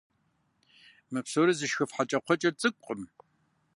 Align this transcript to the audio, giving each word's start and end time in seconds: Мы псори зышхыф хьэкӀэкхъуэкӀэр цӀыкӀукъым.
Мы 1.11 1.19
псори 1.25 1.53
зышхыф 1.59 1.89
хьэкӀэкхъуэкӀэр 1.95 2.53
цӀыкӀукъым. 2.59 3.01